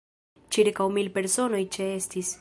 Ĉirkaŭ 0.55 0.87
mil 0.97 1.11
personoj 1.19 1.63
ĉeestis. 1.77 2.29